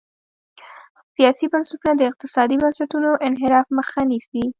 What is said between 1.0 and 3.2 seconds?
سیاسي بنسټونه د اقتصادي بنسټونو